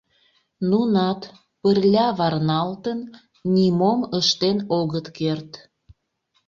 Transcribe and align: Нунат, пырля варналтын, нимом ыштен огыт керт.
Нунат, 0.69 1.21
пырля 1.61 2.07
варналтын, 2.19 2.99
нимом 3.53 3.99
ыштен 4.19 4.57
огыт 4.79 5.05
керт. 5.17 5.51